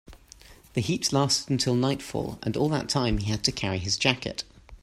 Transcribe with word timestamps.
The 0.73 0.81
heat 0.81 1.13
lasted 1.13 1.51
until 1.51 1.75
nightfall, 1.75 2.39
and 2.41 2.57
all 2.57 2.69
that 2.69 2.89
time 2.89 3.19
he 3.19 3.29
had 3.29 3.43
to 3.43 3.51
carry 3.51 3.77
his 3.77 3.97
jacket. 3.97 4.43